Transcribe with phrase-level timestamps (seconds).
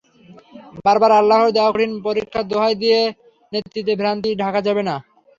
[0.85, 2.99] বারবার আল্লাহর দেওয়া কঠিন পরীক্ষার দোহাই দিয়ে
[3.51, 4.95] নেতৃত্বের ভ্রান্তি ঢাকা যাবে না।